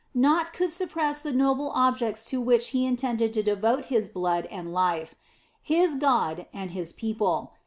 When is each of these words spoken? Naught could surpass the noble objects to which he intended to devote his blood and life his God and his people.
Naught 0.15 0.51
could 0.51 0.73
surpass 0.73 1.21
the 1.21 1.31
noble 1.31 1.69
objects 1.75 2.25
to 2.25 2.41
which 2.41 2.69
he 2.69 2.87
intended 2.87 3.33
to 3.33 3.43
devote 3.43 3.85
his 3.85 4.09
blood 4.09 4.47
and 4.47 4.73
life 4.73 5.13
his 5.61 5.93
God 5.93 6.47
and 6.51 6.71
his 6.71 6.91
people. 6.91 7.53